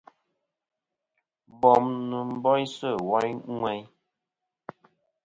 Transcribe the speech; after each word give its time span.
Bom 1.59 1.85
nɨn 2.09 2.29
boysɨ 2.43 2.89
woyn 3.09 3.37
ŋweyn. 3.57 3.85